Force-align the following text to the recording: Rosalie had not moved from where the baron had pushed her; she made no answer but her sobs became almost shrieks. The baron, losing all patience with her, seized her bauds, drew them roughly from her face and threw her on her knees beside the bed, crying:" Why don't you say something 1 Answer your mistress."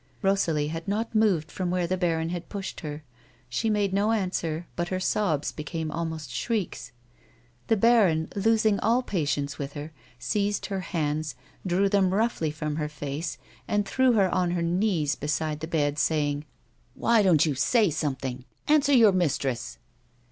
Rosalie 0.23 0.69
had 0.69 0.87
not 0.87 1.13
moved 1.13 1.51
from 1.51 1.69
where 1.69 1.85
the 1.85 1.95
baron 1.95 2.29
had 2.29 2.49
pushed 2.49 2.79
her; 2.79 3.03
she 3.47 3.69
made 3.69 3.93
no 3.93 4.11
answer 4.13 4.65
but 4.75 4.87
her 4.87 4.99
sobs 4.99 5.51
became 5.51 5.91
almost 5.91 6.31
shrieks. 6.31 6.91
The 7.67 7.77
baron, 7.77 8.27
losing 8.35 8.79
all 8.79 9.03
patience 9.03 9.59
with 9.59 9.73
her, 9.73 9.91
seized 10.17 10.65
her 10.65 10.83
bauds, 10.91 11.35
drew 11.67 11.87
them 11.87 12.15
roughly 12.15 12.49
from 12.49 12.77
her 12.77 12.89
face 12.89 13.37
and 13.67 13.85
threw 13.85 14.13
her 14.13 14.33
on 14.33 14.49
her 14.53 14.63
knees 14.63 15.13
beside 15.15 15.59
the 15.59 15.67
bed, 15.67 16.01
crying:" 16.03 16.45
Why 16.95 17.21
don't 17.21 17.45
you 17.45 17.53
say 17.53 17.91
something 17.91 18.45
1 18.65 18.77
Answer 18.77 18.93
your 18.93 19.11
mistress." 19.11 19.77